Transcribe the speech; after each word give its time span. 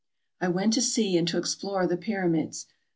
I 0.39 0.47
went 0.47 0.73
to 0.73 0.81
see 0.81 1.15
and 1.15 1.27
to 1.27 1.37
explore 1.37 1.85
the 1.85 1.95
Pyramids. 1.95 2.65